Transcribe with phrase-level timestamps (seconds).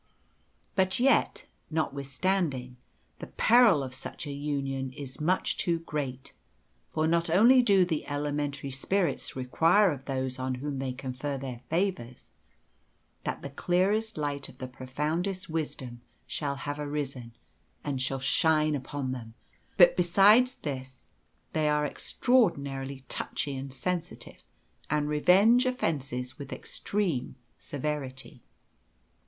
[0.73, 2.77] But yet, notwithstanding,
[3.19, 6.33] the peril of such a union is much too great,
[6.91, 11.61] for not only do the elementary spirits require of those on whom they confer their
[11.69, 12.31] favours
[13.25, 17.33] that the clearest light of the profoundest wisdom shall have arisen
[17.83, 19.35] and shall shine upon them,
[19.77, 21.05] but besides this
[21.53, 24.43] they are extraordinarily touchy and sensitive,
[24.89, 28.41] and revenge offences with extreme severity.